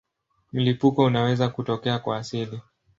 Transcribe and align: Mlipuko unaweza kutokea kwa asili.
Mlipuko 0.53 1.03
unaweza 1.03 1.49
kutokea 1.49 1.99
kwa 1.99 2.17
asili. 2.17 2.61